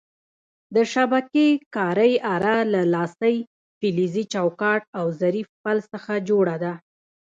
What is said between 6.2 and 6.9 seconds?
جوړه ده.